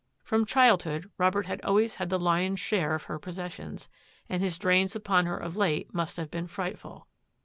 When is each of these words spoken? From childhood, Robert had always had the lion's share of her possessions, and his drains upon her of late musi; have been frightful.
From 0.23 0.47
childhood, 0.47 1.11
Robert 1.19 1.45
had 1.45 1.61
always 1.63 1.93
had 2.01 2.09
the 2.09 2.17
lion's 2.17 2.59
share 2.59 2.95
of 2.95 3.03
her 3.03 3.19
possessions, 3.19 3.87
and 4.27 4.41
his 4.41 4.57
drains 4.57 4.95
upon 4.95 5.27
her 5.27 5.37
of 5.37 5.55
late 5.55 5.93
musi; 5.93 6.15
have 6.17 6.31
been 6.31 6.47
frightful. 6.47 7.05